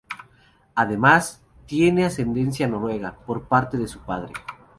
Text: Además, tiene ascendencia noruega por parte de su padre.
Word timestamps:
Además, 0.73 1.43
tiene 1.67 2.05
ascendencia 2.05 2.67
noruega 2.67 3.15
por 3.23 3.47
parte 3.47 3.77
de 3.77 3.87
su 3.87 3.99
padre. 3.99 4.33